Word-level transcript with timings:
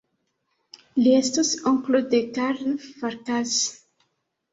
Li 1.01 1.11
estis 1.17 1.51
onklo 1.71 2.01
de 2.13 2.21
Karl 2.39 2.73
Farkas. 2.87 3.55